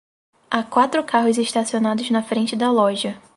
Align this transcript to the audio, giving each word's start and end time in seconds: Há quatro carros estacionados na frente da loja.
Há 0.49 0.63
quatro 0.63 1.03
carros 1.03 1.37
estacionados 1.37 2.09
na 2.09 2.23
frente 2.23 2.55
da 2.55 2.71
loja. 2.71 3.21